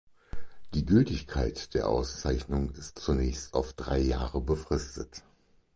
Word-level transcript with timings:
Die 0.73 0.83
Gültigkeit 0.83 1.75
der 1.75 1.87
Auszeichnung 1.87 2.71
ist 2.71 2.97
zunächst 2.97 3.53
auf 3.53 3.73
drei 3.73 3.99
Jahre 3.99 4.41
befristet. 4.41 5.21